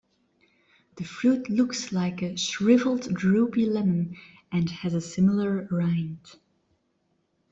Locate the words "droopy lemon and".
3.13-4.67